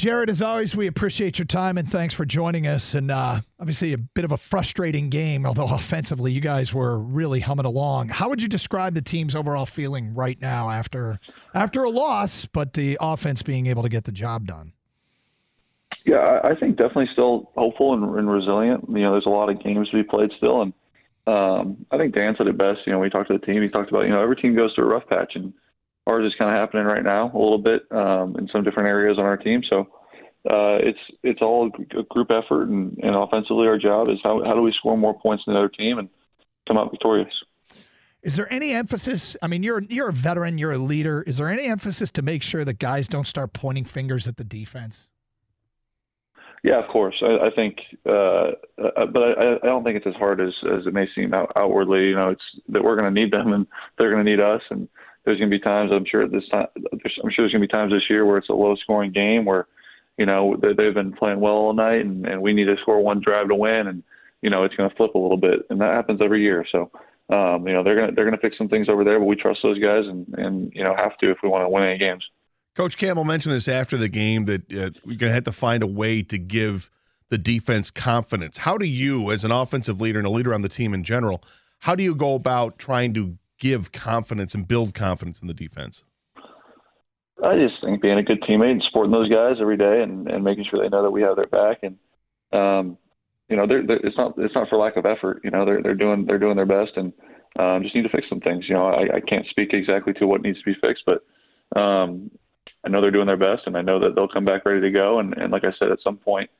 Jared, 0.00 0.30
as 0.30 0.40
always, 0.40 0.74
we 0.74 0.86
appreciate 0.86 1.38
your 1.38 1.44
time 1.44 1.76
and 1.76 1.86
thanks 1.86 2.14
for 2.14 2.24
joining 2.24 2.66
us. 2.66 2.94
And 2.94 3.10
uh, 3.10 3.42
obviously, 3.60 3.92
a 3.92 3.98
bit 3.98 4.24
of 4.24 4.32
a 4.32 4.38
frustrating 4.38 5.10
game, 5.10 5.44
although 5.44 5.66
offensively, 5.74 6.32
you 6.32 6.40
guys 6.40 6.72
were 6.72 6.98
really 6.98 7.40
humming 7.40 7.66
along. 7.66 8.08
How 8.08 8.30
would 8.30 8.40
you 8.40 8.48
describe 8.48 8.94
the 8.94 9.02
team's 9.02 9.34
overall 9.34 9.66
feeling 9.66 10.14
right 10.14 10.40
now 10.40 10.70
after 10.70 11.20
after 11.52 11.84
a 11.84 11.90
loss, 11.90 12.46
but 12.46 12.72
the 12.72 12.96
offense 12.98 13.42
being 13.42 13.66
able 13.66 13.82
to 13.82 13.90
get 13.90 14.04
the 14.04 14.12
job 14.12 14.46
done? 14.46 14.72
Yeah, 16.06 16.40
I 16.44 16.54
think 16.58 16.78
definitely 16.78 17.10
still 17.12 17.50
hopeful 17.54 17.92
and, 17.92 18.02
and 18.16 18.30
resilient. 18.30 18.86
You 18.88 19.02
know, 19.02 19.12
there's 19.12 19.26
a 19.26 19.28
lot 19.28 19.50
of 19.50 19.62
games 19.62 19.90
to 19.90 19.98
be 19.98 20.02
played 20.02 20.30
still, 20.38 20.62
and 20.62 20.72
um, 21.26 21.84
I 21.90 21.98
think 21.98 22.14
Dan 22.14 22.34
said 22.38 22.46
it 22.46 22.56
best. 22.56 22.78
You 22.86 22.94
know, 22.94 23.02
he 23.02 23.10
talked 23.10 23.28
to 23.28 23.36
the 23.36 23.44
team, 23.44 23.60
he 23.60 23.68
talked 23.68 23.90
about 23.90 24.04
you 24.04 24.12
know 24.12 24.22
every 24.22 24.36
team 24.36 24.56
goes 24.56 24.72
through 24.74 24.86
a 24.86 24.94
rough 24.94 25.06
patch, 25.10 25.32
and 25.34 25.52
ours 26.06 26.26
is 26.26 26.34
kind 26.38 26.50
of 26.50 26.60
happening 26.60 26.84
right 26.84 27.02
now 27.04 27.30
a 27.32 27.38
little 27.38 27.58
bit 27.58 27.82
um, 27.90 28.36
in 28.38 28.48
some 28.52 28.64
different 28.64 28.88
areas 28.88 29.18
on 29.18 29.24
our 29.24 29.36
team. 29.36 29.62
So 29.68 29.80
uh, 30.48 30.78
it's 30.80 30.98
it's 31.22 31.42
all 31.42 31.66
a 31.68 32.02
group 32.04 32.30
effort, 32.30 32.68
and, 32.68 32.96
and 33.02 33.14
offensively, 33.14 33.66
our 33.66 33.78
job 33.78 34.08
is 34.08 34.18
how 34.22 34.42
how 34.44 34.54
do 34.54 34.62
we 34.62 34.72
score 34.78 34.96
more 34.96 35.18
points 35.18 35.44
than 35.44 35.54
the 35.54 35.60
other 35.60 35.68
team 35.68 35.98
and 35.98 36.08
come 36.66 36.78
out 36.78 36.90
victorious. 36.90 37.32
Is 38.22 38.36
there 38.36 38.50
any 38.52 38.72
emphasis? 38.72 39.36
I 39.42 39.46
mean, 39.46 39.62
you're 39.62 39.82
you're 39.82 40.08
a 40.08 40.12
veteran, 40.12 40.58
you're 40.58 40.72
a 40.72 40.78
leader. 40.78 41.22
Is 41.22 41.38
there 41.38 41.48
any 41.48 41.66
emphasis 41.66 42.10
to 42.12 42.22
make 42.22 42.42
sure 42.42 42.64
that 42.64 42.78
guys 42.78 43.08
don't 43.08 43.26
start 43.26 43.52
pointing 43.52 43.84
fingers 43.84 44.26
at 44.28 44.36
the 44.36 44.44
defense? 44.44 45.08
Yeah, 46.62 46.82
of 46.82 46.90
course. 46.90 47.14
I, 47.22 47.46
I 47.46 47.50
think, 47.56 47.78
uh, 48.06 48.52
uh, 48.78 49.06
but 49.12 49.22
I, 49.22 49.56
I 49.62 49.66
don't 49.66 49.82
think 49.82 49.96
it's 49.96 50.06
as 50.06 50.14
hard 50.16 50.40
as 50.40 50.52
as 50.70 50.86
it 50.86 50.92
may 50.92 51.06
seem 51.14 51.32
out, 51.32 51.52
outwardly. 51.56 52.08
You 52.08 52.14
know, 52.14 52.30
it's 52.30 52.42
that 52.68 52.84
we're 52.84 52.96
going 52.96 53.12
to 53.12 53.20
need 53.20 53.32
them, 53.32 53.52
and 53.52 53.66
they're 53.96 54.10
going 54.12 54.24
to 54.24 54.30
need 54.30 54.40
us. 54.40 54.60
And 54.70 54.88
there's 55.24 55.38
going 55.38 55.50
to 55.50 55.56
be 55.56 55.62
times 55.62 55.90
I'm 55.92 56.06
sure 56.10 56.26
this 56.26 56.48
time, 56.50 56.66
I'm 56.76 57.00
sure 57.02 57.30
there's 57.38 57.52
going 57.52 57.62
to 57.62 57.66
be 57.66 57.68
times 57.68 57.92
this 57.92 58.08
year 58.08 58.24
where 58.24 58.38
it's 58.38 58.48
a 58.48 58.54
low 58.54 58.76
scoring 58.76 59.12
game 59.12 59.44
where, 59.44 59.66
you 60.18 60.26
know, 60.26 60.56
they, 60.60 60.72
they've 60.72 60.94
been 60.94 61.12
playing 61.12 61.40
well 61.40 61.54
all 61.54 61.72
night, 61.72 62.00
and, 62.00 62.26
and 62.26 62.42
we 62.42 62.52
need 62.52 62.66
to 62.66 62.76
score 62.82 63.02
one 63.02 63.20
drive 63.20 63.48
to 63.48 63.54
win, 63.54 63.86
and 63.86 64.02
you 64.42 64.48
know, 64.48 64.64
it's 64.64 64.74
going 64.74 64.88
to 64.88 64.96
flip 64.96 65.14
a 65.14 65.18
little 65.18 65.36
bit, 65.36 65.60
and 65.68 65.80
that 65.80 65.94
happens 65.94 66.20
every 66.22 66.42
year. 66.42 66.64
So. 66.70 66.90
Um, 67.32 67.64
you 67.68 67.72
know 67.72 67.84
they're 67.84 67.94
gonna 67.94 68.10
they're 68.10 68.24
gonna 68.24 68.42
fix 68.42 68.58
some 68.58 68.68
things 68.68 68.88
over 68.88 69.04
there, 69.04 69.20
but 69.20 69.26
we 69.26 69.36
trust 69.36 69.60
those 69.62 69.78
guys 69.78 70.02
and 70.04 70.26
and 70.36 70.72
you 70.74 70.82
know 70.82 70.96
have 70.96 71.16
to 71.18 71.30
if 71.30 71.38
we 71.44 71.48
want 71.48 71.64
to 71.64 71.68
win 71.68 71.84
any 71.84 71.96
games. 71.96 72.24
Coach 72.74 72.96
Campbell 72.96 73.24
mentioned 73.24 73.54
this 73.54 73.68
after 73.68 73.96
the 73.96 74.08
game 74.08 74.46
that 74.46 74.62
uh, 74.72 74.90
we're 75.04 75.16
going 75.16 75.30
to 75.30 75.32
have 75.32 75.44
to 75.44 75.52
find 75.52 75.82
a 75.82 75.86
way 75.86 76.22
to 76.22 76.38
give 76.38 76.90
the 77.28 77.38
defense 77.38 77.90
confidence. 77.90 78.58
How 78.58 78.78
do 78.78 78.86
you, 78.86 79.30
as 79.30 79.44
an 79.44 79.52
offensive 79.52 80.00
leader 80.00 80.18
and 80.18 80.26
a 80.26 80.30
leader 80.30 80.54
on 80.54 80.62
the 80.62 80.68
team 80.68 80.94
in 80.94 81.04
general, 81.04 81.42
how 81.80 81.94
do 81.94 82.02
you 82.02 82.14
go 82.14 82.34
about 82.34 82.78
trying 82.78 83.14
to 83.14 83.36
give 83.60 83.92
confidence 83.92 84.54
and 84.54 84.66
build 84.66 84.94
confidence 84.94 85.40
in 85.40 85.46
the 85.46 85.54
defense? 85.54 86.02
I 87.44 87.54
just 87.56 87.80
think 87.82 88.02
being 88.02 88.18
a 88.18 88.22
good 88.22 88.42
teammate 88.42 88.72
and 88.72 88.82
supporting 88.82 89.12
those 89.12 89.30
guys 89.30 89.56
every 89.60 89.76
day 89.76 90.02
and, 90.02 90.28
and 90.28 90.42
making 90.44 90.66
sure 90.68 90.82
they 90.82 90.88
know 90.88 91.02
that 91.02 91.10
we 91.10 91.22
have 91.22 91.36
their 91.36 91.46
back 91.46 91.78
and 91.82 91.96
um, 92.52 92.98
you 93.48 93.56
know 93.56 93.66
they're, 93.66 93.86
they're, 93.86 94.00
it's 94.04 94.16
not 94.16 94.34
it's 94.36 94.54
not 94.54 94.68
for 94.68 94.76
lack 94.76 94.96
of 94.96 95.06
effort. 95.06 95.40
You 95.44 95.50
know 95.50 95.64
they're 95.64 95.82
they're 95.82 95.94
doing 95.94 96.26
they're 96.26 96.38
doing 96.38 96.56
their 96.56 96.66
best 96.66 96.96
and 96.96 97.12
um, 97.58 97.82
just 97.82 97.94
need 97.94 98.02
to 98.02 98.08
fix 98.08 98.28
some 98.28 98.40
things. 98.40 98.64
You 98.68 98.74
know 98.74 98.86
I, 98.86 99.16
I 99.16 99.20
can't 99.20 99.46
speak 99.48 99.70
exactly 99.72 100.12
to 100.14 100.26
what 100.26 100.42
needs 100.42 100.58
to 100.58 100.64
be 100.64 100.76
fixed, 100.80 101.04
but 101.06 101.24
um, 101.80 102.30
I 102.84 102.88
know 102.88 103.00
they're 103.00 103.10
doing 103.10 103.26
their 103.26 103.36
best, 103.36 103.66
and 103.66 103.76
I 103.76 103.82
know 103.82 104.00
that 104.00 104.14
they'll 104.14 104.28
come 104.28 104.44
back 104.44 104.64
ready 104.64 104.80
to 104.80 104.90
go. 104.90 105.18
And, 105.18 105.36
and 105.36 105.52
like 105.52 105.64
I 105.64 105.72
said, 105.78 105.90
at 105.90 105.98
some 106.02 106.16
point, 106.16 106.50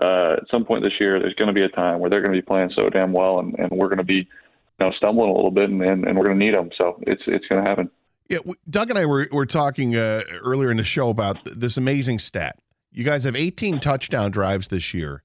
uh, 0.00 0.34
at 0.34 0.50
some 0.50 0.64
point 0.64 0.82
this 0.82 0.98
year, 0.98 1.20
there's 1.20 1.34
going 1.34 1.48
to 1.48 1.54
be 1.54 1.62
a 1.62 1.68
time 1.68 2.00
where 2.00 2.10
they're 2.10 2.20
going 2.20 2.34
to 2.34 2.40
be 2.40 2.46
playing 2.46 2.70
so 2.74 2.88
damn 2.90 3.12
well, 3.12 3.38
and, 3.38 3.54
and 3.58 3.70
we're 3.70 3.88
going 3.88 3.98
to 3.98 4.04
be, 4.04 4.28
you 4.78 4.86
know, 4.86 4.92
stumbling 4.96 5.30
a 5.30 5.34
little 5.34 5.50
bit, 5.50 5.70
and, 5.70 5.82
and, 5.82 6.04
and 6.04 6.16
we're 6.16 6.24
going 6.24 6.38
to 6.38 6.44
need 6.44 6.54
them. 6.54 6.70
So 6.76 6.98
it's 7.06 7.22
it's 7.26 7.46
going 7.48 7.62
to 7.62 7.68
happen. 7.68 7.90
Yeah, 8.28 8.38
Doug 8.68 8.90
and 8.90 8.98
I 8.98 9.06
were 9.06 9.28
were 9.32 9.46
talking 9.46 9.96
uh, 9.96 10.22
earlier 10.42 10.70
in 10.70 10.76
the 10.76 10.84
show 10.84 11.08
about 11.08 11.38
this 11.44 11.76
amazing 11.76 12.18
stat. 12.18 12.58
You 12.90 13.04
guys 13.04 13.24
have 13.24 13.36
18 13.36 13.80
touchdown 13.80 14.30
drives 14.30 14.68
this 14.68 14.94
year. 14.94 15.22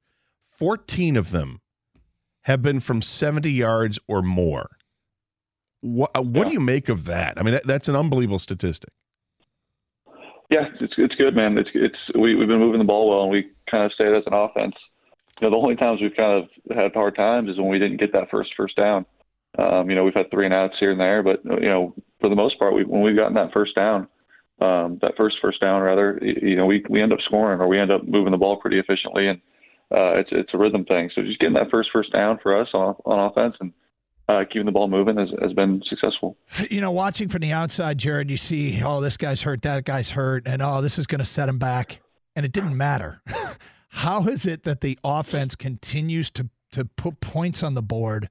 14 0.47 1.17
of 1.17 1.31
them 1.31 1.61
have 2.41 2.61
been 2.61 2.79
from 2.79 3.01
70 3.01 3.49
yards 3.49 3.99
or 4.07 4.21
more. 4.21 4.77
What 5.81 6.11
what 6.25 6.43
yeah. 6.43 6.43
do 6.45 6.53
you 6.53 6.59
make 6.59 6.87
of 6.87 7.05
that? 7.05 7.37
I 7.37 7.43
mean, 7.43 7.55
that, 7.55 7.67
that's 7.67 7.89
an 7.89 7.95
unbelievable 7.95 8.39
statistic. 8.39 8.91
Yeah, 10.49 10.65
it's 10.79 10.93
it's 10.97 11.15
good, 11.15 11.35
man. 11.35 11.57
It's 11.57 11.69
it's 11.73 11.97
we 12.17 12.35
we've 12.35 12.47
been 12.47 12.59
moving 12.59 12.79
the 12.79 12.85
ball 12.85 13.09
well, 13.09 13.23
and 13.23 13.31
we 13.31 13.51
kind 13.69 13.83
of 13.83 13.91
stayed 13.91 14.13
as 14.13 14.23
an 14.27 14.33
offense. 14.33 14.75
You 15.41 15.49
know, 15.49 15.57
the 15.57 15.61
only 15.61 15.75
times 15.75 15.99
we've 15.99 16.15
kind 16.15 16.43
of 16.43 16.75
had 16.77 16.93
hard 16.93 17.15
times 17.15 17.49
is 17.49 17.57
when 17.57 17.67
we 17.67 17.79
didn't 17.79 17.97
get 17.99 18.13
that 18.13 18.29
first 18.29 18.51
first 18.55 18.77
down. 18.77 19.05
Um, 19.57 19.89
you 19.89 19.95
know, 19.95 20.03
we've 20.03 20.13
had 20.13 20.31
three 20.31 20.45
and 20.45 20.53
outs 20.53 20.75
here 20.79 20.91
and 20.91 20.99
there, 20.99 21.21
but 21.21 21.43
you 21.45 21.69
know, 21.69 21.93
for 22.19 22.29
the 22.29 22.35
most 22.35 22.57
part, 22.57 22.73
we, 22.73 22.83
when 22.83 23.01
we've 23.01 23.15
gotten 23.15 23.35
that 23.35 23.53
first 23.53 23.75
down, 23.75 24.07
um, 24.61 24.97
that 25.01 25.13
first 25.17 25.37
first 25.41 25.61
down 25.61 25.81
rather, 25.81 26.19
you 26.21 26.55
know, 26.55 26.65
we 26.65 26.83
we 26.89 27.01
end 27.01 27.13
up 27.13 27.19
scoring 27.25 27.59
or 27.59 27.67
we 27.67 27.79
end 27.79 27.91
up 27.91 28.07
moving 28.07 28.31
the 28.31 28.37
ball 28.37 28.57
pretty 28.57 28.79
efficiently, 28.79 29.27
and 29.27 29.39
uh, 29.91 30.17
it's 30.19 30.29
it's 30.31 30.53
a 30.53 30.57
rhythm 30.57 30.85
thing. 30.85 31.09
So 31.13 31.21
just 31.21 31.39
getting 31.39 31.55
that 31.55 31.69
first 31.69 31.89
first 31.93 32.11
down 32.11 32.39
for 32.41 32.59
us 32.59 32.69
on 32.73 32.95
on 33.05 33.31
offense 33.31 33.55
and 33.59 33.73
uh, 34.29 34.43
keeping 34.47 34.65
the 34.65 34.71
ball 34.71 34.87
moving 34.87 35.17
has, 35.17 35.29
has 35.41 35.53
been 35.53 35.81
successful. 35.87 36.37
You 36.69 36.81
know, 36.81 36.91
watching 36.91 37.29
from 37.29 37.41
the 37.41 37.51
outside, 37.51 37.97
Jared, 37.97 38.29
you 38.29 38.37
see, 38.37 38.81
oh, 38.83 39.01
this 39.01 39.17
guy's 39.17 39.41
hurt, 39.41 39.61
that 39.63 39.85
guy's 39.85 40.11
hurt, 40.11 40.43
and 40.45 40.61
oh, 40.61 40.81
this 40.81 40.97
is 40.97 41.05
going 41.05 41.19
to 41.19 41.25
set 41.25 41.49
him 41.49 41.59
back. 41.59 41.99
And 42.35 42.45
it 42.45 42.51
didn't 42.51 42.75
matter. 42.75 43.21
How 43.89 44.27
is 44.27 44.45
it 44.45 44.63
that 44.63 44.81
the 44.81 44.97
offense 45.03 45.55
continues 45.55 46.31
to, 46.31 46.49
to 46.71 46.85
put 46.85 47.19
points 47.19 47.61
on 47.61 47.75
the 47.75 47.83
board 47.83 48.29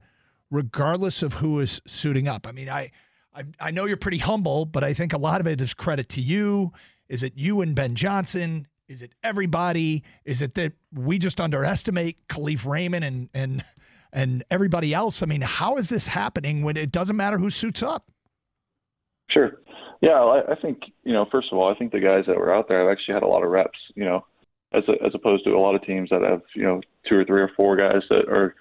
regardless 0.53 1.23
of 1.23 1.33
who 1.33 1.59
is 1.59 1.81
suiting 1.87 2.27
up? 2.27 2.47
I 2.47 2.51
mean, 2.51 2.69
I, 2.69 2.91
I, 3.35 3.43
I 3.59 3.71
know 3.71 3.85
you're 3.85 3.97
pretty 3.97 4.19
humble, 4.19 4.65
but 4.65 4.83
I 4.83 4.93
think 4.93 5.13
a 5.13 5.17
lot 5.17 5.41
of 5.41 5.47
it 5.47 5.59
is 5.59 5.73
credit 5.73 6.09
to 6.09 6.21
you. 6.21 6.71
Is 7.09 7.23
it 7.23 7.33
you 7.35 7.61
and 7.61 7.75
Ben 7.75 7.95
Johnson? 7.95 8.67
Is 8.87 9.01
it 9.01 9.13
everybody? 9.23 10.03
Is 10.25 10.41
it 10.41 10.53
that 10.55 10.73
we 10.93 11.17
just 11.17 11.41
underestimate 11.41 12.27
Kalif 12.27 12.65
Raymond 12.65 13.03
and 13.03 13.29
and 13.33 13.63
and 14.13 14.43
everybody 14.51 14.93
else. 14.93 15.23
I 15.23 15.25
mean, 15.25 15.41
how 15.41 15.75
is 15.77 15.89
this 15.89 16.07
happening 16.07 16.61
when 16.63 16.77
it 16.77 16.91
doesn't 16.91 17.17
matter 17.17 17.37
who 17.37 17.49
suits 17.49 17.81
up? 17.81 18.11
Sure. 19.29 19.59
Yeah, 20.01 20.43
I, 20.49 20.55
think 20.61 20.79
you 21.03 21.13
know. 21.13 21.25
First 21.31 21.47
of 21.51 21.57
all, 21.57 21.73
I 21.73 21.77
think 21.77 21.93
the 21.93 21.99
guys 22.01 22.25
that 22.27 22.37
were 22.37 22.53
out 22.53 22.67
there 22.67 22.81
have 22.81 22.91
actually 22.91 23.13
had 23.13 23.23
a 23.23 23.27
lot 23.27 23.41
of 23.41 23.49
reps. 23.49 23.79
You 23.95 24.03
know, 24.03 24.25
as 24.73 24.83
a, 24.89 25.03
as 25.03 25.13
opposed 25.15 25.45
to 25.45 25.51
a 25.51 25.59
lot 25.59 25.75
of 25.75 25.83
teams 25.83 26.09
that 26.09 26.21
have 26.21 26.41
you 26.55 26.63
know 26.63 26.81
two 27.07 27.15
or 27.15 27.25
three 27.25 27.41
or 27.41 27.49
four 27.55 27.77
guys 27.77 28.03
that 28.09 28.27
are 28.27 28.53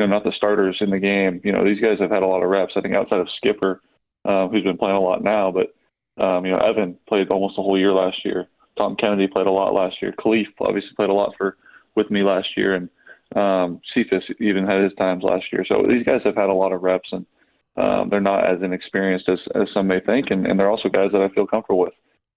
you 0.00 0.06
know 0.06 0.14
not 0.14 0.24
the 0.24 0.32
starters 0.36 0.78
in 0.80 0.90
the 0.90 0.98
game. 0.98 1.40
You 1.44 1.52
know, 1.52 1.64
these 1.64 1.80
guys 1.80 1.98
have 2.00 2.10
had 2.10 2.22
a 2.22 2.26
lot 2.26 2.42
of 2.42 2.48
reps. 2.48 2.72
I 2.76 2.80
think 2.80 2.94
outside 2.94 3.20
of 3.20 3.28
Skipper, 3.36 3.82
uh, 4.24 4.48
who's 4.48 4.64
been 4.64 4.78
playing 4.78 4.96
a 4.96 5.00
lot 5.00 5.22
now, 5.22 5.52
but 5.52 5.74
um, 6.22 6.44
you 6.44 6.52
know 6.52 6.58
Evan 6.58 6.96
played 7.06 7.28
almost 7.28 7.56
the 7.56 7.62
whole 7.62 7.78
year 7.78 7.92
last 7.92 8.24
year. 8.24 8.46
Tom 8.78 8.96
Kennedy 8.96 9.26
played 9.26 9.46
a 9.46 9.50
lot 9.50 9.74
last 9.74 9.96
year. 10.00 10.14
Kalif 10.18 10.46
obviously 10.60 10.90
played 10.96 11.10
a 11.10 11.14
lot 11.14 11.34
for 11.36 11.56
with 11.96 12.10
me 12.10 12.22
last 12.22 12.48
year, 12.56 12.74
and 12.74 12.88
um, 13.36 13.80
Cephus 13.92 14.24
even 14.40 14.66
had 14.66 14.82
his 14.82 14.94
times 14.94 15.22
last 15.22 15.44
year. 15.52 15.64
So 15.68 15.84
these 15.86 16.04
guys 16.04 16.22
have 16.24 16.36
had 16.36 16.48
a 16.48 16.54
lot 16.54 16.72
of 16.72 16.82
reps, 16.82 17.10
and 17.12 17.26
um, 17.76 18.08
they're 18.08 18.20
not 18.20 18.46
as 18.46 18.62
inexperienced 18.62 19.28
as, 19.28 19.38
as 19.54 19.68
some 19.74 19.86
may 19.86 20.00
think, 20.00 20.30
and, 20.30 20.46
and 20.46 20.58
they're 20.58 20.70
also 20.70 20.88
guys 20.88 21.10
that 21.12 21.20
I 21.20 21.34
feel 21.34 21.46
comfortable 21.46 21.80
with. 21.80 21.92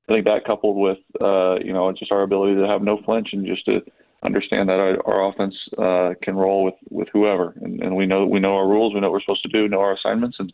I 0.10 0.14
think 0.14 0.26
that 0.26 0.46
coupled 0.46 0.76
with 0.76 0.98
uh, 1.22 1.60
you 1.64 1.72
know 1.72 1.90
just 1.94 2.12
our 2.12 2.24
ability 2.24 2.56
to 2.56 2.68
have 2.68 2.82
no 2.82 3.00
flinch 3.06 3.30
and 3.32 3.46
just 3.46 3.64
to 3.66 3.80
understand 4.24 4.70
that 4.70 4.80
our, 4.80 4.98
our 5.08 5.30
offense 5.30 5.56
uh, 5.78 6.14
can 6.22 6.36
roll 6.36 6.64
with 6.64 6.76
with 6.90 7.08
whoever, 7.14 7.54
and, 7.62 7.82
and 7.82 7.96
we 7.96 8.06
know 8.06 8.26
we 8.26 8.40
know 8.40 8.56
our 8.56 8.68
rules, 8.68 8.94
we 8.94 9.00
know 9.00 9.08
what 9.08 9.14
we're 9.14 9.22
supposed 9.22 9.44
to 9.44 9.50
do, 9.50 9.68
know 9.68 9.80
our 9.80 9.96
assignments, 9.96 10.38
and 10.40 10.54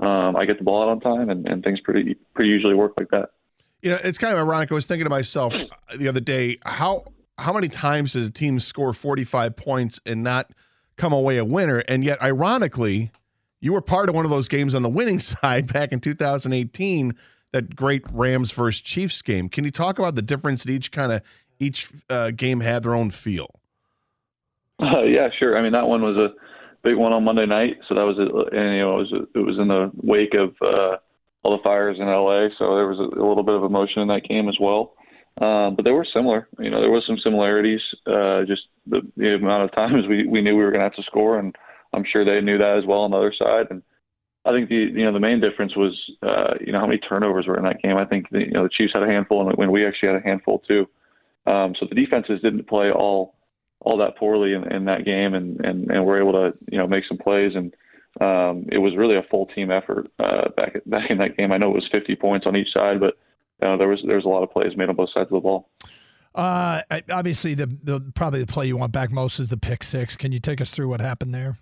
um, 0.00 0.36
I 0.36 0.44
get 0.44 0.58
the 0.58 0.64
ball 0.64 0.82
out 0.82 0.88
on 0.88 1.00
time, 1.00 1.30
and, 1.30 1.46
and 1.46 1.62
things 1.62 1.80
pretty 1.80 2.16
pretty 2.34 2.50
usually 2.50 2.74
work 2.74 2.92
like 2.96 3.10
that. 3.10 3.30
You 3.82 3.90
know, 3.90 3.98
it's 4.02 4.18
kind 4.18 4.32
of 4.32 4.38
ironic. 4.38 4.72
I 4.72 4.74
was 4.74 4.86
thinking 4.86 5.04
to 5.04 5.10
myself 5.10 5.54
the 5.96 6.08
other 6.08 6.20
day 6.20 6.58
how 6.64 7.04
how 7.38 7.52
many 7.52 7.68
times 7.68 8.12
does 8.14 8.26
a 8.26 8.30
team 8.30 8.60
score 8.60 8.92
45 8.92 9.56
points 9.56 10.00
and 10.06 10.22
not 10.22 10.50
come 10.96 11.12
away 11.12 11.36
a 11.38 11.44
winner? 11.44 11.78
And 11.88 12.04
yet, 12.04 12.22
ironically, 12.22 13.10
you 13.60 13.72
were 13.72 13.80
part 13.80 14.08
of 14.08 14.14
one 14.14 14.24
of 14.24 14.30
those 14.30 14.48
games 14.48 14.74
on 14.74 14.82
the 14.82 14.88
winning 14.88 15.18
side 15.20 15.72
back 15.72 15.92
in 15.92 16.00
2018, 16.00 17.14
that 17.52 17.76
great 17.76 18.02
Rams 18.12 18.50
versus 18.52 18.80
Chiefs 18.80 19.22
game. 19.22 19.48
Can 19.48 19.64
you 19.64 19.70
talk 19.70 19.98
about 19.98 20.14
the 20.14 20.22
difference 20.22 20.64
that 20.64 20.72
each 20.72 20.90
kind 20.90 21.12
of 21.12 21.22
each 21.64 21.90
uh, 22.10 22.30
game 22.30 22.60
had 22.60 22.82
their 22.82 22.94
own 22.94 23.10
feel. 23.10 23.48
Uh, 24.80 25.02
yeah, 25.02 25.28
sure. 25.38 25.56
I 25.56 25.62
mean, 25.62 25.72
that 25.72 25.86
one 25.86 26.02
was 26.02 26.16
a 26.16 26.28
big 26.82 26.96
one 26.96 27.12
on 27.12 27.24
Monday 27.24 27.46
night, 27.46 27.76
so 27.88 27.94
that 27.94 28.02
was 28.02 28.18
a, 28.18 28.22
and 28.56 28.76
you 28.76 28.82
know 28.82 28.94
it 28.94 28.98
was 28.98 29.12
a, 29.12 29.38
it 29.38 29.42
was 29.42 29.58
in 29.58 29.68
the 29.68 29.90
wake 30.02 30.34
of 30.34 30.54
uh, 30.60 30.96
all 31.42 31.56
the 31.56 31.62
fires 31.62 31.96
in 31.98 32.06
LA, 32.06 32.48
so 32.58 32.74
there 32.74 32.88
was 32.88 32.98
a, 32.98 33.20
a 33.20 33.24
little 33.26 33.42
bit 33.42 33.54
of 33.54 33.64
emotion 33.64 34.02
in 34.02 34.08
that 34.08 34.28
game 34.28 34.48
as 34.48 34.56
well. 34.60 34.94
Um, 35.40 35.74
but 35.74 35.84
they 35.84 35.90
were 35.90 36.06
similar. 36.12 36.48
You 36.58 36.70
know, 36.70 36.80
there 36.80 36.90
was 36.90 37.04
some 37.06 37.18
similarities. 37.18 37.80
Uh, 38.06 38.44
just 38.46 38.62
the, 38.86 39.00
the 39.16 39.34
amount 39.34 39.64
of 39.64 39.72
times 39.74 40.06
we 40.08 40.26
we 40.26 40.42
knew 40.42 40.56
we 40.56 40.62
were 40.62 40.70
going 40.70 40.80
to 40.80 40.90
have 40.90 40.94
to 40.94 41.02
score, 41.02 41.38
and 41.38 41.54
I'm 41.92 42.04
sure 42.04 42.24
they 42.24 42.44
knew 42.44 42.58
that 42.58 42.78
as 42.78 42.86
well 42.86 43.00
on 43.00 43.10
the 43.10 43.16
other 43.16 43.34
side. 43.36 43.66
And 43.70 43.82
I 44.44 44.52
think 44.52 44.68
the 44.68 44.76
you 44.76 45.04
know 45.04 45.12
the 45.12 45.20
main 45.20 45.40
difference 45.40 45.76
was 45.76 45.94
uh, 46.22 46.54
you 46.60 46.72
know 46.72 46.80
how 46.80 46.86
many 46.86 46.98
turnovers 46.98 47.46
were 47.46 47.56
in 47.56 47.64
that 47.64 47.82
game. 47.82 47.96
I 47.96 48.04
think 48.04 48.30
the, 48.30 48.40
you 48.40 48.52
know 48.52 48.64
the 48.64 48.70
Chiefs 48.76 48.92
had 48.94 49.02
a 49.02 49.06
handful, 49.06 49.46
and 49.46 49.56
when 49.56 49.70
we 49.70 49.86
actually 49.86 50.10
had 50.10 50.22
a 50.22 50.24
handful 50.24 50.60
too. 50.60 50.86
Um, 51.46 51.74
so 51.78 51.86
the 51.88 51.94
defenses 51.94 52.40
didn't 52.42 52.68
play 52.68 52.90
all 52.90 53.36
all 53.80 53.98
that 53.98 54.16
poorly 54.16 54.54
in, 54.54 54.70
in 54.72 54.86
that 54.86 55.04
game, 55.04 55.34
and, 55.34 55.60
and 55.64 55.90
and 55.90 56.06
were 56.06 56.20
able 56.20 56.32
to 56.32 56.56
you 56.70 56.78
know 56.78 56.86
make 56.86 57.04
some 57.06 57.18
plays, 57.18 57.52
and 57.54 57.74
um, 58.20 58.66
it 58.70 58.78
was 58.78 58.96
really 58.96 59.16
a 59.16 59.26
full 59.30 59.46
team 59.46 59.70
effort 59.70 60.08
uh, 60.18 60.48
back 60.56 60.74
back 60.86 61.10
in 61.10 61.18
that 61.18 61.36
game. 61.36 61.52
I 61.52 61.58
know 61.58 61.70
it 61.70 61.74
was 61.74 61.88
50 61.90 62.16
points 62.16 62.46
on 62.46 62.56
each 62.56 62.72
side, 62.72 63.00
but 63.00 63.18
you 63.60 63.68
know, 63.68 63.78
there 63.78 63.88
was 63.88 64.02
there 64.06 64.16
was 64.16 64.24
a 64.24 64.28
lot 64.28 64.42
of 64.42 64.50
plays 64.50 64.76
made 64.76 64.88
on 64.88 64.96
both 64.96 65.10
sides 65.12 65.28
of 65.30 65.34
the 65.34 65.40
ball. 65.40 65.68
Uh, 66.34 66.82
obviously, 67.10 67.54
the 67.54 67.66
the 67.82 68.00
probably 68.14 68.40
the 68.40 68.52
play 68.52 68.66
you 68.66 68.76
want 68.76 68.92
back 68.92 69.10
most 69.10 69.38
is 69.38 69.48
the 69.48 69.56
pick 69.56 69.84
six. 69.84 70.16
Can 70.16 70.32
you 70.32 70.40
take 70.40 70.60
us 70.60 70.70
through 70.70 70.88
what 70.88 71.00
happened 71.00 71.34
there? 71.34 71.58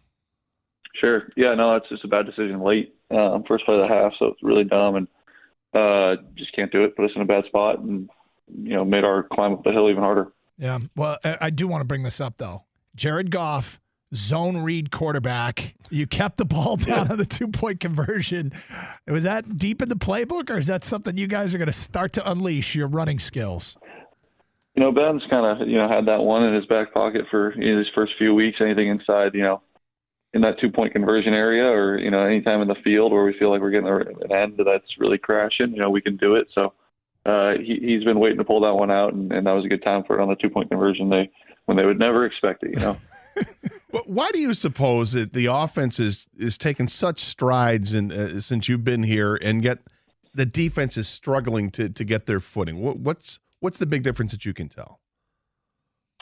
Sure. 1.01 1.29
Yeah. 1.37 1.55
No, 1.55 1.75
it's 1.75 1.89
just 1.89 2.05
a 2.05 2.09
bad 2.09 2.27
decision 2.27 2.63
late, 2.63 2.95
um, 3.11 3.45
first 3.49 3.65
play 3.65 3.75
of 3.75 3.81
the 3.81 3.89
half, 3.89 4.13
so 4.19 4.27
it's 4.27 4.43
really 4.43 4.65
dumb 4.65 4.97
and 4.97 5.09
uh, 5.75 6.17
just 6.37 6.55
can't 6.55 6.71
do 6.71 6.85
it. 6.85 6.97
Put 6.97 7.07
us 7.07 7.13
in 7.17 7.23
a 7.23 7.27
bad 7.27 7.45
spot, 7.47 7.81
and 7.81 8.09
you 8.57 8.75
know, 8.75 8.85
made 8.85 9.05
our 9.05 9.23
climb 9.23 9.53
up 9.53 9.65
the 9.65 9.73
hill 9.73 9.91
even 9.91 10.03
harder. 10.03 10.33
Yeah. 10.59 10.79
Well, 10.97 11.19
I 11.25 11.51
do 11.51 11.67
want 11.67 11.81
to 11.81 11.85
bring 11.85 12.03
this 12.03 12.21
up 12.21 12.35
though. 12.39 12.65
Jared 12.95 13.31
Goff, 13.31 13.81
zone 14.15 14.59
read 14.59 14.91
quarterback. 14.91 15.75
You 15.91 16.07
kept 16.07 16.37
the 16.37 16.45
ball 16.45 16.77
down 16.77 17.07
yeah. 17.07 17.13
on 17.13 17.19
the 17.19 17.27
two 17.27 17.49
point 17.49 17.81
conversion. 17.81 18.53
Was 19.07 19.25
that 19.25 19.59
deep 19.59 19.83
in 19.83 19.89
the 19.89 19.97
playbook, 19.97 20.51
or 20.51 20.59
is 20.59 20.67
that 20.67 20.85
something 20.85 21.17
you 21.17 21.27
guys 21.27 21.55
are 21.55 21.59
going 21.59 21.67
to 21.67 21.73
start 21.73 22.13
to 22.15 22.31
unleash 22.31 22.75
your 22.75 22.89
running 22.89 23.19
skills? 23.19 23.77
You 24.75 24.83
know, 24.83 24.93
Ben's 24.93 25.23
kind 25.29 25.61
of 25.61 25.69
you 25.69 25.77
know 25.77 25.89
had 25.89 26.07
that 26.07 26.23
one 26.23 26.45
in 26.45 26.55
his 26.55 26.67
back 26.67 26.95
pocket 26.95 27.23
for 27.31 27.55
you 27.55 27.73
know, 27.73 27.79
his 27.79 27.89
first 27.95 28.13
few 28.19 28.35
weeks. 28.35 28.59
Anything 28.61 28.89
inside, 28.89 29.35
you 29.35 29.43
know, 29.43 29.63
in 30.33 30.41
that 30.43 30.59
two 30.61 30.71
point 30.71 30.93
conversion 30.93 31.35
area, 31.35 31.65
or 31.65 31.99
you 31.99 32.11
know, 32.11 32.25
anytime 32.25 32.63
in 32.63 32.69
the 32.69 32.77
field 32.85 33.13
where 33.13 33.25
we 33.25 33.37
feel 33.39 33.51
like 33.51 33.61
we're 33.61 33.71
getting 33.71 33.89
an 33.89 34.33
end 34.33 34.61
that's 34.65 34.99
really 34.99 35.19
crashing, 35.19 35.73
you 35.73 35.79
know, 35.79 35.91
we 35.91 36.01
can 36.01 36.17
do 36.17 36.37
it. 36.37 36.49
So 36.55 36.73
uh, 37.25 37.53
he, 37.59 37.79
he's 37.81 38.05
been 38.05 38.19
waiting 38.19 38.39
to 38.39 38.45
pull 38.45 38.61
that 38.63 38.75
one 38.75 38.91
out, 38.91 39.15
and, 39.15 39.33
and 39.33 39.47
that 39.47 39.53
was 39.53 39.65
a 39.65 39.69
good 39.69 39.83
time 39.83 40.03
for 40.05 40.19
it 40.19 40.23
on 40.23 40.29
the 40.29 40.37
two 40.37 40.51
point 40.51 40.71
conversion. 40.71 41.09
They 41.09 41.31
when 41.67 41.77
they 41.77 41.85
would 41.85 41.99
never 41.99 42.27
expect 42.27 42.65
it, 42.65 42.71
you 42.71 42.81
know. 42.81 42.97
Why 44.07 44.31
do 44.33 44.41
you 44.41 44.55
suppose 44.55 45.13
that 45.13 45.33
the 45.33 45.47
offense 45.47 46.01
is 46.01 46.27
is 46.37 46.59
taking 46.59 46.89
such 46.89 47.21
strides 47.21 47.95
in, 47.95 48.11
uh, 48.11 48.41
since 48.41 48.69
you've 48.69 48.85
been 48.85 49.05
here, 49.05 49.37
and 49.37 49.63
yet 49.63 49.79
the 50.35 50.47
defense 50.47 50.97
is 50.97 51.09
struggling 51.09 51.71
to 51.73 51.89
to 51.89 52.05
get 52.05 52.27
their 52.27 52.41
footing? 52.41 52.81
What, 52.81 52.99
what's 52.99 53.39
what's 53.61 53.79
the 53.79 53.87
big 53.87 54.03
difference 54.03 54.33
that 54.33 54.45
you 54.45 54.53
can 54.53 54.69
tell? 54.69 55.01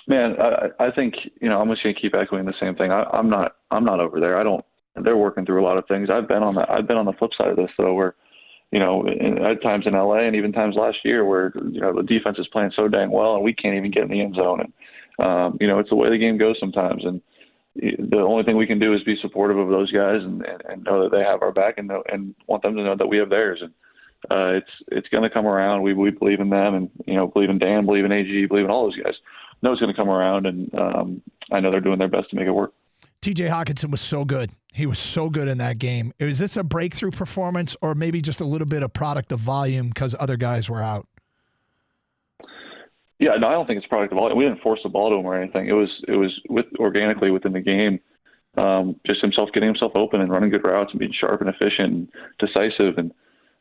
Man, 0.06 0.36
I, 0.40 0.86
I 0.86 0.90
think 0.90 1.14
you 1.40 1.48
know 1.48 1.60
I'm 1.60 1.68
just 1.70 1.82
going 1.82 1.94
to 1.94 2.00
keep 2.00 2.14
echoing 2.14 2.44
the 2.44 2.54
same 2.60 2.74
thing. 2.74 2.90
I, 2.90 3.04
I'm 3.04 3.30
not 3.30 3.56
I'm 3.70 3.84
not 3.84 4.00
over 4.00 4.20
there. 4.20 4.38
I 4.38 4.42
don't. 4.42 4.64
They're 5.02 5.16
working 5.16 5.46
through 5.46 5.62
a 5.62 5.66
lot 5.66 5.78
of 5.78 5.86
things. 5.86 6.10
I've 6.10 6.28
been 6.28 6.42
on 6.42 6.56
the 6.56 6.70
I've 6.70 6.86
been 6.86 6.96
on 6.96 7.06
the 7.06 7.12
flip 7.12 7.30
side 7.38 7.48
of 7.48 7.56
this 7.56 7.70
though, 7.78 7.94
where 7.94 8.14
you 8.70 8.78
know, 8.78 9.04
at 9.08 9.62
times 9.62 9.86
in 9.86 9.94
LA 9.94 10.20
and 10.20 10.36
even 10.36 10.52
times 10.52 10.76
last 10.76 10.98
year 11.04 11.24
where 11.24 11.52
you 11.70 11.80
know 11.80 11.94
the 11.94 12.02
defense 12.02 12.38
is 12.38 12.46
playing 12.48 12.72
so 12.74 12.88
dang 12.88 13.10
well 13.10 13.34
and 13.34 13.44
we 13.44 13.52
can't 13.52 13.76
even 13.76 13.90
get 13.90 14.04
in 14.04 14.10
the 14.10 14.20
end 14.20 14.36
zone. 14.36 14.60
And 14.60 14.72
um, 15.26 15.58
you 15.60 15.66
know, 15.66 15.78
it's 15.78 15.90
the 15.90 15.96
way 15.96 16.08
the 16.08 16.18
game 16.18 16.38
goes 16.38 16.56
sometimes. 16.60 17.04
And 17.04 17.20
the 17.74 18.18
only 18.18 18.44
thing 18.44 18.56
we 18.56 18.66
can 18.66 18.78
do 18.78 18.94
is 18.94 19.02
be 19.02 19.16
supportive 19.20 19.58
of 19.58 19.68
those 19.68 19.90
guys 19.92 20.22
and, 20.22 20.44
and, 20.44 20.62
and 20.68 20.84
know 20.84 21.02
that 21.02 21.16
they 21.16 21.22
have 21.22 21.42
our 21.42 21.52
back 21.52 21.74
and 21.78 21.88
know, 21.88 22.02
and 22.10 22.34
want 22.46 22.62
them 22.62 22.76
to 22.76 22.82
know 22.82 22.96
that 22.96 23.06
we 23.06 23.18
have 23.18 23.30
theirs. 23.30 23.60
And 23.62 23.72
uh, 24.30 24.56
it's 24.58 24.70
it's 24.88 25.08
going 25.08 25.22
to 25.22 25.30
come 25.30 25.46
around. 25.46 25.82
We 25.82 25.94
we 25.94 26.10
believe 26.10 26.40
in 26.40 26.50
them, 26.50 26.74
and 26.74 26.90
you 27.06 27.14
know, 27.14 27.26
believe 27.26 27.50
in 27.50 27.58
Dan, 27.58 27.86
believe 27.86 28.04
in 28.04 28.12
AG, 28.12 28.46
believe 28.46 28.64
in 28.64 28.70
all 28.70 28.84
those 28.84 29.02
guys. 29.02 29.14
Know 29.62 29.72
it's 29.72 29.80
going 29.80 29.92
to 29.92 29.96
come 29.96 30.08
around, 30.08 30.46
and 30.46 30.74
um, 30.74 31.22
I 31.52 31.60
know 31.60 31.70
they're 31.70 31.80
doing 31.80 31.98
their 31.98 32.08
best 32.08 32.30
to 32.30 32.36
make 32.36 32.46
it 32.46 32.52
work. 32.52 32.72
TJ 33.22 33.50
Hockenson 33.50 33.90
was 33.90 34.00
so 34.00 34.24
good. 34.24 34.50
He 34.72 34.86
was 34.86 34.98
so 34.98 35.28
good 35.28 35.48
in 35.48 35.58
that 35.58 35.78
game. 35.78 36.12
Is 36.18 36.38
this 36.38 36.56
a 36.56 36.64
breakthrough 36.64 37.10
performance 37.10 37.76
or 37.82 37.94
maybe 37.94 38.22
just 38.22 38.40
a 38.40 38.44
little 38.44 38.66
bit 38.66 38.82
of 38.82 38.92
product 38.92 39.32
of 39.32 39.40
volume 39.40 39.88
because 39.88 40.14
other 40.18 40.36
guys 40.36 40.70
were 40.70 40.82
out? 40.82 41.06
Yeah, 43.18 43.36
no, 43.38 43.48
I 43.48 43.52
don't 43.52 43.66
think 43.66 43.76
it's 43.76 43.86
product 43.86 44.12
of 44.12 44.16
volume. 44.16 44.38
We 44.38 44.44
didn't 44.44 44.62
force 44.62 44.80
the 44.82 44.88
ball 44.88 45.10
to 45.10 45.16
him 45.16 45.26
or 45.26 45.36
anything. 45.40 45.68
It 45.68 45.72
was 45.72 45.90
it 46.08 46.16
was 46.16 46.32
with 46.48 46.66
organically 46.78 47.30
within 47.30 47.52
the 47.52 47.60
game. 47.60 48.00
Um, 48.56 48.96
just 49.06 49.20
himself 49.20 49.50
getting 49.52 49.68
himself 49.68 49.92
open 49.94 50.20
and 50.20 50.30
running 50.32 50.50
good 50.50 50.64
routes 50.64 50.90
and 50.92 50.98
being 50.98 51.12
sharp 51.12 51.40
and 51.40 51.50
efficient 51.50 51.92
and 51.92 52.08
decisive 52.38 52.98
and 52.98 53.12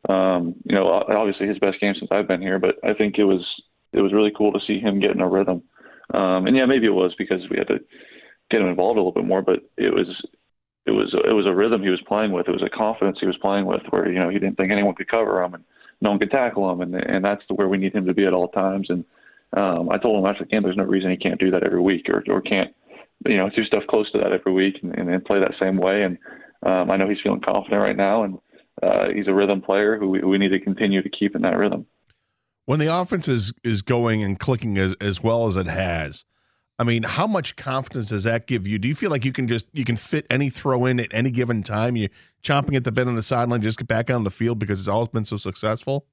um, 0.08 0.54
you 0.64 0.74
know 0.74 0.88
obviously 0.88 1.46
his 1.46 1.58
best 1.58 1.78
game 1.80 1.94
since 1.98 2.10
I've 2.10 2.26
been 2.26 2.40
here. 2.40 2.58
But 2.58 2.76
I 2.82 2.94
think 2.94 3.18
it 3.18 3.24
was 3.24 3.44
it 3.92 4.00
was 4.00 4.14
really 4.14 4.32
cool 4.36 4.52
to 4.52 4.60
see 4.66 4.80
him 4.80 5.00
get 5.00 5.10
in 5.10 5.20
a 5.20 5.28
rhythm. 5.28 5.62
Um, 6.14 6.46
and 6.46 6.56
yeah, 6.56 6.66
maybe 6.66 6.86
it 6.86 6.94
was 6.94 7.14
because 7.18 7.42
we 7.50 7.58
had 7.58 7.68
to 7.68 7.80
get 8.50 8.60
him 8.60 8.68
involved 8.68 8.96
a 8.96 9.00
little 9.00 9.12
bit 9.12 9.24
more. 9.24 9.42
But 9.42 9.60
it 9.76 9.94
was 9.94 10.06
it 10.86 10.92
was 10.92 11.14
it 11.14 11.32
was 11.32 11.46
a 11.46 11.54
rhythm 11.54 11.82
he 11.82 11.90
was 11.90 12.02
playing 12.06 12.32
with. 12.32 12.48
It 12.48 12.52
was 12.52 12.62
a 12.62 12.76
confidence 12.76 13.18
he 13.20 13.26
was 13.26 13.38
playing 13.38 13.66
with, 13.66 13.82
where 13.90 14.10
you 14.10 14.18
know 14.18 14.28
he 14.28 14.38
didn't 14.38 14.56
think 14.56 14.72
anyone 14.72 14.94
could 14.94 15.08
cover 15.08 15.42
him 15.42 15.54
and 15.54 15.64
no 16.00 16.10
one 16.10 16.18
could 16.18 16.30
tackle 16.30 16.70
him, 16.70 16.80
and 16.80 16.94
and 16.94 17.24
that's 17.24 17.42
where 17.48 17.68
we 17.68 17.78
need 17.78 17.94
him 17.94 18.06
to 18.06 18.14
be 18.14 18.26
at 18.26 18.32
all 18.32 18.48
times. 18.48 18.88
And 18.90 19.04
um, 19.56 19.90
I 19.90 19.98
told 19.98 20.18
him 20.18 20.28
after 20.28 20.44
the 20.44 20.50
game, 20.50 20.62
there's 20.62 20.76
no 20.76 20.84
reason 20.84 21.10
he 21.10 21.16
can't 21.16 21.40
do 21.40 21.50
that 21.50 21.62
every 21.62 21.80
week, 21.80 22.08
or 22.08 22.24
or 22.28 22.40
can't 22.40 22.74
you 23.26 23.36
know 23.36 23.50
do 23.50 23.64
stuff 23.64 23.82
close 23.88 24.10
to 24.12 24.18
that 24.18 24.32
every 24.32 24.52
week 24.52 24.76
and, 24.82 24.96
and, 24.96 25.08
and 25.08 25.24
play 25.24 25.40
that 25.40 25.54
same 25.60 25.76
way. 25.76 26.02
And 26.02 26.18
um, 26.62 26.90
I 26.90 26.96
know 26.96 27.08
he's 27.08 27.20
feeling 27.22 27.40
confident 27.40 27.82
right 27.82 27.96
now, 27.96 28.24
and 28.24 28.38
uh, 28.82 29.08
he's 29.14 29.28
a 29.28 29.34
rhythm 29.34 29.60
player 29.60 29.98
who 29.98 30.08
we, 30.08 30.20
we 30.20 30.38
need 30.38 30.50
to 30.50 30.60
continue 30.60 31.02
to 31.02 31.10
keep 31.10 31.36
in 31.36 31.42
that 31.42 31.56
rhythm. 31.56 31.86
When 32.64 32.78
the 32.78 32.94
offense 32.94 33.28
is 33.28 33.52
is 33.62 33.82
going 33.82 34.22
and 34.22 34.38
clicking 34.38 34.78
as 34.78 34.94
as 35.00 35.22
well 35.22 35.46
as 35.46 35.56
it 35.56 35.66
has 35.66 36.24
I 36.80 36.82
mean, 36.82 37.02
how 37.02 37.26
much 37.26 37.56
confidence 37.56 38.08
does 38.08 38.24
that 38.24 38.46
give 38.46 38.66
you? 38.66 38.78
Do 38.78 38.88
you 38.88 38.94
feel 38.94 39.10
like 39.10 39.22
you 39.26 39.32
can 39.32 39.46
just 39.46 39.66
you 39.74 39.84
can 39.84 39.96
fit 39.96 40.26
any 40.30 40.48
throw 40.48 40.86
in 40.86 40.98
at 40.98 41.12
any 41.12 41.30
given 41.30 41.62
time? 41.62 41.94
You 41.94 42.08
chomping 42.42 42.74
at 42.74 42.84
the 42.84 42.90
bit 42.90 43.06
on 43.06 43.14
the 43.16 43.22
sideline, 43.22 43.60
just 43.60 43.76
get 43.76 43.86
back 43.86 44.08
on 44.08 44.24
the 44.24 44.30
field 44.30 44.58
because 44.58 44.80
it's 44.80 44.88
always 44.88 45.10
been 45.10 45.26
so 45.26 45.36
successful. 45.36 46.06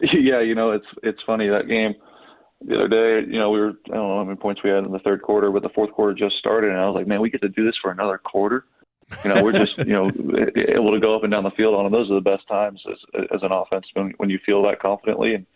Yeah, 0.12 0.42
you 0.42 0.54
know, 0.54 0.72
it's 0.72 0.86
it's 1.02 1.18
funny 1.26 1.48
that 1.48 1.66
game 1.66 1.94
the 2.64 2.76
other 2.76 2.88
day. 2.88 3.26
You 3.32 3.38
know, 3.40 3.50
we 3.50 3.58
were 3.58 3.72
I 3.86 3.94
don't 3.94 4.08
know 4.08 4.18
how 4.18 4.24
many 4.24 4.36
points 4.36 4.62
we 4.62 4.70
had 4.70 4.84
in 4.84 4.92
the 4.92 5.00
third 5.00 5.22
quarter, 5.22 5.50
but 5.50 5.62
the 5.62 5.70
fourth 5.70 5.90
quarter 5.92 6.14
just 6.14 6.36
started, 6.36 6.70
and 6.70 6.78
I 6.78 6.86
was 6.86 6.94
like, 6.94 7.08
man, 7.08 7.20
we 7.20 7.30
get 7.30 7.40
to 7.40 7.48
do 7.48 7.64
this 7.64 7.74
for 7.82 7.90
another 7.90 8.18
quarter. 8.18 8.66
You 9.24 9.34
know, 9.34 9.42
we're 9.42 9.52
just 9.52 9.78
you 9.78 9.86
know 9.86 10.06
able 10.68 10.92
to 10.92 11.00
go 11.00 11.16
up 11.16 11.24
and 11.24 11.32
down 11.32 11.42
the 11.42 11.50
field 11.56 11.74
on, 11.74 11.86
and 11.86 11.92
those 11.94 12.10
are 12.10 12.14
the 12.14 12.20
best 12.20 12.46
times 12.46 12.80
as 12.88 13.24
as 13.34 13.42
an 13.42 13.50
offense 13.50 13.86
when 13.94 14.12
when 14.18 14.30
you 14.30 14.38
feel 14.44 14.62
that 14.64 14.78
confidently 14.78 15.34
and 15.34 15.46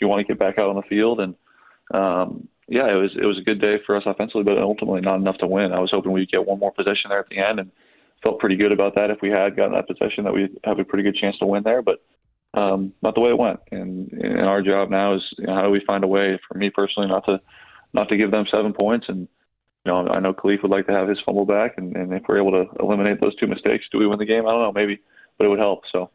you 0.00 0.06
want 0.06 0.20
to 0.24 0.30
get 0.32 0.38
back 0.38 0.58
out 0.58 0.68
on 0.68 0.76
the 0.76 0.82
field 0.82 1.18
and. 1.20 1.34
um 1.94 2.46
yeah, 2.68 2.90
it 2.90 2.96
was 2.96 3.10
it 3.20 3.24
was 3.24 3.38
a 3.38 3.42
good 3.42 3.60
day 3.60 3.76
for 3.84 3.96
us 3.96 4.04
offensively, 4.06 4.44
but 4.44 4.58
ultimately 4.58 5.00
not 5.00 5.16
enough 5.16 5.38
to 5.38 5.46
win. 5.46 5.72
I 5.72 5.80
was 5.80 5.90
hoping 5.90 6.12
we'd 6.12 6.30
get 6.30 6.46
one 6.46 6.58
more 6.58 6.72
possession 6.72 7.08
there 7.08 7.20
at 7.20 7.28
the 7.28 7.38
end, 7.38 7.58
and 7.60 7.70
felt 8.22 8.38
pretty 8.38 8.56
good 8.56 8.72
about 8.72 8.94
that. 8.94 9.10
If 9.10 9.18
we 9.22 9.30
had 9.30 9.56
gotten 9.56 9.72
that 9.72 9.88
possession, 9.88 10.24
that 10.24 10.34
we'd 10.34 10.58
have 10.64 10.78
a 10.78 10.84
pretty 10.84 11.04
good 11.04 11.16
chance 11.16 11.38
to 11.38 11.46
win 11.46 11.62
there, 11.62 11.82
but 11.82 12.04
um, 12.54 12.92
not 13.02 13.14
the 13.14 13.20
way 13.20 13.30
it 13.30 13.38
went. 13.38 13.60
And, 13.70 14.10
and 14.12 14.40
our 14.40 14.62
job 14.62 14.90
now 14.90 15.14
is 15.14 15.22
you 15.38 15.46
know, 15.46 15.54
how 15.54 15.62
do 15.62 15.70
we 15.70 15.82
find 15.86 16.04
a 16.04 16.08
way, 16.08 16.38
for 16.48 16.58
me 16.58 16.70
personally, 16.70 17.08
not 17.08 17.24
to 17.26 17.40
not 17.94 18.08
to 18.10 18.16
give 18.16 18.30
them 18.30 18.44
seven 18.50 18.74
points. 18.74 19.06
And 19.08 19.28
you 19.84 19.92
know, 19.92 20.06
I 20.08 20.20
know 20.20 20.34
Kalif 20.34 20.62
would 20.62 20.70
like 20.70 20.86
to 20.86 20.92
have 20.92 21.08
his 21.08 21.18
fumble 21.24 21.46
back, 21.46 21.74
and, 21.78 21.96
and 21.96 22.12
if 22.12 22.22
we're 22.28 22.40
able 22.40 22.52
to 22.52 22.66
eliminate 22.80 23.20
those 23.20 23.36
two 23.36 23.46
mistakes, 23.46 23.86
do 23.90 23.98
we 23.98 24.06
win 24.06 24.18
the 24.18 24.26
game? 24.26 24.46
I 24.46 24.50
don't 24.50 24.62
know, 24.62 24.72
maybe, 24.72 25.00
but 25.38 25.46
it 25.46 25.48
would 25.48 25.58
help. 25.58 25.84
So 25.92 26.10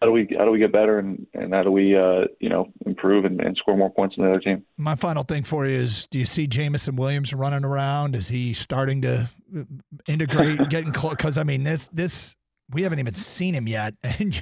how 0.00 0.06
do 0.06 0.12
we 0.12 0.28
how 0.36 0.44
do 0.44 0.50
we 0.50 0.58
get 0.58 0.72
better 0.72 0.98
and, 0.98 1.26
and 1.34 1.52
how 1.52 1.62
do 1.62 1.72
we 1.72 1.96
uh, 1.96 2.24
you 2.40 2.48
know 2.48 2.72
improve 2.86 3.24
and, 3.24 3.40
and, 3.40 3.56
score 3.56 3.76
more 3.76 3.92
points 3.92 4.16
than 4.16 4.24
the 4.24 4.30
other 4.30 4.40
team? 4.40 4.64
My 4.76 4.94
final 4.94 5.24
thing 5.24 5.42
for 5.42 5.66
you 5.66 5.76
is: 5.76 6.06
Do 6.06 6.18
you 6.18 6.24
see 6.24 6.46
Jameson 6.46 6.94
Williams 6.96 7.34
running 7.34 7.64
around? 7.64 8.14
Is 8.14 8.28
he 8.28 8.52
starting 8.52 9.02
to 9.02 9.28
uh, 9.56 9.62
integrate, 10.06 10.60
getting 10.70 10.92
close? 10.92 11.16
Because 11.16 11.36
I 11.36 11.42
mean, 11.42 11.64
this 11.64 11.88
this 11.92 12.36
we 12.70 12.82
haven't 12.82 13.00
even 13.00 13.14
seen 13.14 13.54
him 13.54 13.66
yet, 13.66 13.94
and 14.02 14.40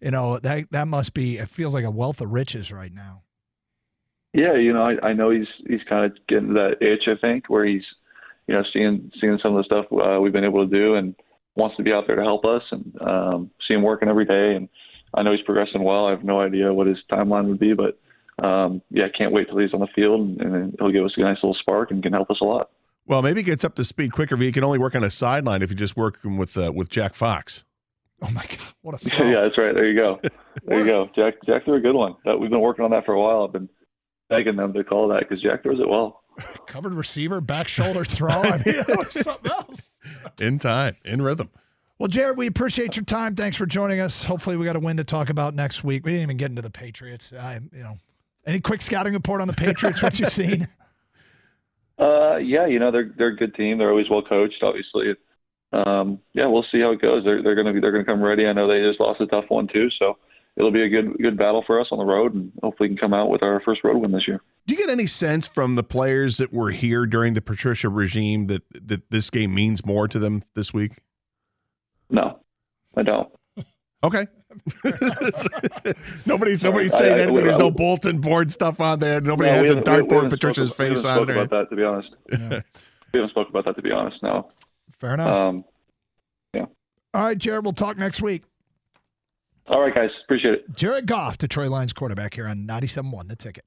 you 0.00 0.10
know 0.10 0.38
that 0.40 0.64
that 0.70 0.88
must 0.88 1.14
be. 1.14 1.38
It 1.38 1.48
feels 1.48 1.74
like 1.74 1.84
a 1.84 1.90
wealth 1.90 2.20
of 2.20 2.30
riches 2.30 2.70
right 2.70 2.92
now. 2.92 3.22
Yeah, 4.34 4.56
you 4.56 4.72
know, 4.72 4.82
I, 4.82 5.08
I 5.08 5.12
know 5.14 5.30
he's 5.30 5.48
he's 5.66 5.82
kind 5.88 6.04
of 6.04 6.16
getting 6.28 6.52
that 6.54 6.82
itch. 6.82 7.04
I 7.06 7.18
think 7.18 7.48
where 7.48 7.64
he's 7.64 7.84
you 8.46 8.54
know 8.54 8.62
seeing 8.74 9.10
seeing 9.18 9.38
some 9.42 9.56
of 9.56 9.58
the 9.58 9.64
stuff 9.64 9.86
uh, 9.90 10.20
we've 10.20 10.32
been 10.32 10.44
able 10.44 10.68
to 10.68 10.74
do 10.74 10.96
and 10.96 11.14
wants 11.54 11.76
to 11.76 11.82
be 11.82 11.92
out 11.92 12.04
there 12.06 12.16
to 12.16 12.22
help 12.22 12.44
us 12.44 12.62
and 12.70 12.96
um, 13.00 13.50
see 13.66 13.74
him 13.74 13.82
working 13.82 14.08
every 14.08 14.24
day. 14.24 14.54
And 14.56 14.68
I 15.14 15.22
know 15.22 15.32
he's 15.32 15.44
progressing 15.44 15.82
well. 15.82 16.06
I 16.06 16.10
have 16.10 16.24
no 16.24 16.40
idea 16.40 16.72
what 16.72 16.86
his 16.86 16.98
timeline 17.10 17.48
would 17.48 17.58
be, 17.58 17.74
but 17.74 17.98
um, 18.44 18.80
yeah, 18.90 19.04
I 19.04 19.16
can't 19.16 19.32
wait 19.32 19.48
till 19.48 19.58
he's 19.58 19.74
on 19.74 19.80
the 19.80 19.88
field 19.94 20.20
and, 20.20 20.40
and 20.40 20.76
he'll 20.78 20.90
give 20.90 21.04
us 21.04 21.12
a 21.16 21.20
nice 21.20 21.36
little 21.42 21.56
spark 21.60 21.90
and 21.90 22.02
can 22.02 22.12
help 22.12 22.30
us 22.30 22.38
a 22.40 22.44
lot. 22.44 22.70
Well, 23.06 23.20
maybe 23.20 23.40
he 23.40 23.44
gets 23.44 23.64
up 23.64 23.74
to 23.76 23.84
speed 23.84 24.12
quicker. 24.12 24.36
If 24.36 24.40
he 24.40 24.52
can 24.52 24.64
only 24.64 24.78
work 24.78 24.94
on 24.94 25.04
a 25.04 25.10
sideline 25.10 25.62
if 25.62 25.70
you 25.70 25.76
just 25.76 25.96
work 25.96 26.18
with 26.24 26.56
uh, 26.56 26.72
with 26.72 26.88
Jack 26.88 27.14
Fox. 27.14 27.64
Oh 28.22 28.30
my 28.30 28.46
God! 28.46 28.58
What 28.82 28.94
a 28.94 28.98
throw. 29.10 29.28
yeah, 29.28 29.42
that's 29.42 29.58
right. 29.58 29.74
There 29.74 29.88
you 29.88 29.96
go. 29.96 30.20
There 30.66 30.78
you 30.78 30.84
go. 30.84 31.08
Jack 31.16 31.34
Jack 31.46 31.64
threw 31.64 31.76
a 31.76 31.80
good 31.80 31.94
one. 31.94 32.14
That 32.26 32.38
we've 32.38 32.50
been 32.50 32.60
working 32.60 32.84
on 32.84 32.90
that 32.92 33.06
for 33.06 33.14
a 33.14 33.20
while. 33.20 33.44
I've 33.44 33.52
been 33.52 33.70
begging 34.28 34.56
them 34.56 34.72
to 34.74 34.84
call 34.84 35.08
that 35.08 35.20
because 35.20 35.42
Jack 35.42 35.62
throws 35.62 35.80
it 35.80 35.88
well. 35.88 36.21
Covered 36.66 36.94
receiver, 36.94 37.40
back 37.40 37.68
shoulder 37.68 38.04
throw. 38.04 38.30
I 38.30 38.58
mean, 38.58 38.62
it 38.66 38.88
was 38.88 39.12
something 39.12 39.50
else. 39.50 39.90
In 40.40 40.58
time, 40.58 40.96
in 41.04 41.22
rhythm. 41.22 41.50
Well, 41.98 42.08
Jared, 42.08 42.36
we 42.36 42.46
appreciate 42.46 42.96
your 42.96 43.04
time. 43.04 43.36
Thanks 43.36 43.56
for 43.56 43.66
joining 43.66 44.00
us. 44.00 44.24
Hopefully, 44.24 44.56
we 44.56 44.64
got 44.64 44.76
a 44.76 44.80
win 44.80 44.96
to 44.96 45.04
talk 45.04 45.30
about 45.30 45.54
next 45.54 45.84
week. 45.84 46.04
We 46.04 46.12
didn't 46.12 46.22
even 46.22 46.36
get 46.36 46.50
into 46.50 46.62
the 46.62 46.70
Patriots. 46.70 47.32
I, 47.32 47.60
you 47.72 47.82
know, 47.82 47.98
any 48.46 48.60
quick 48.60 48.82
scouting 48.82 49.12
report 49.12 49.40
on 49.40 49.46
the 49.46 49.54
Patriots? 49.54 50.02
what 50.02 50.18
you've 50.18 50.32
seen? 50.32 50.66
Uh, 51.98 52.36
yeah, 52.36 52.66
you 52.66 52.78
know 52.78 52.90
they're 52.90 53.12
they're 53.16 53.28
a 53.28 53.36
good 53.36 53.54
team. 53.54 53.78
They're 53.78 53.90
always 53.90 54.10
well 54.10 54.22
coached, 54.22 54.62
obviously. 54.62 55.14
Um, 55.72 56.18
yeah, 56.34 56.46
we'll 56.46 56.66
see 56.72 56.80
how 56.80 56.92
it 56.92 57.00
goes. 57.00 57.24
They're 57.24 57.42
they're 57.42 57.54
gonna 57.54 57.72
be 57.72 57.80
they're 57.80 57.92
gonna 57.92 58.04
come 58.04 58.22
ready. 58.22 58.46
I 58.46 58.52
know 58.52 58.66
they 58.66 58.86
just 58.86 59.00
lost 59.00 59.20
a 59.20 59.26
tough 59.26 59.44
one 59.48 59.68
too, 59.68 59.88
so 59.98 60.18
it'll 60.56 60.72
be 60.72 60.82
a 60.82 60.88
good 60.88 61.16
good 61.18 61.38
battle 61.38 61.62
for 61.66 61.80
us 61.80 61.88
on 61.92 61.98
the 61.98 62.04
road, 62.04 62.34
and 62.34 62.52
hopefully 62.62 62.88
we 62.88 62.96
can 62.96 63.00
come 63.00 63.14
out 63.14 63.30
with 63.30 63.42
our 63.42 63.60
first 63.64 63.84
road 63.84 63.98
win 63.98 64.12
this 64.12 64.26
year. 64.26 64.40
Do 64.66 64.74
you 64.74 64.80
get 64.80 64.90
any 64.90 65.06
sense 65.06 65.46
from 65.46 65.74
the 65.74 65.82
players 65.82 66.36
that 66.36 66.52
were 66.52 66.70
here 66.70 67.04
during 67.06 67.34
the 67.34 67.40
Patricia 67.40 67.88
regime 67.88 68.46
that 68.46 68.62
that 68.86 69.10
this 69.10 69.28
game 69.30 69.54
means 69.54 69.84
more 69.84 70.06
to 70.08 70.18
them 70.18 70.44
this 70.54 70.72
week? 70.72 70.92
No, 72.10 72.38
I 72.96 73.02
don't. 73.02 73.28
Okay. 74.04 74.26
nobody's 76.26 76.62
nobody's 76.62 76.92
saying 76.96 77.12
I- 77.12 77.16
I- 77.16 77.18
anything. 77.20 77.34
we- 77.34 77.40
There's 77.42 77.54
I- 77.56 77.58
no 77.58 77.70
bulletin 77.70 78.20
board 78.20 78.50
stuff 78.52 78.80
on 78.80 78.98
there. 78.98 79.20
Nobody 79.20 79.50
No, 79.50 79.56
has 79.56 79.70
a 79.70 79.74
haven't- 79.74 79.88
we- 79.88 79.94
we 79.96 80.02
dartboard 80.08 80.14
haven't 80.14 80.30
Patricia's 80.30 80.70
spoken- 80.70 80.90
we 80.90 80.94
face 80.96 81.04
haven't 81.04 81.20
on 81.22 81.26
there. 81.26 81.36
about 81.44 81.50
that, 81.50 81.70
to 81.70 81.76
be 81.76 81.82
honest. 81.84 82.08
we 83.12 83.18
haven't 83.18 83.30
spoken 83.30 83.50
about 83.50 83.64
that, 83.64 83.76
to 83.76 83.82
be 83.82 83.90
honest. 83.90 84.22
No. 84.22 84.50
Fair 84.98 85.14
enough. 85.14 85.36
Um, 85.36 85.58
All 87.14 87.22
right, 87.24 87.36
Jared, 87.36 87.62
we'll 87.64 87.74
talk 87.74 87.98
next 87.98 88.22
week. 88.22 88.44
all 89.66 89.82
right, 89.82 89.94
guys, 89.94 90.08
appreciate 90.24 90.54
it. 90.54 90.74
Jared 90.74 91.06
Goff, 91.06 91.36
Detroit 91.36 91.68
Lions 91.68 91.92
quarterback 91.92 92.32
here 92.32 92.46
on 92.48 92.64
97.1 92.66 93.28
The 93.28 93.36
Ticket. 93.36 93.66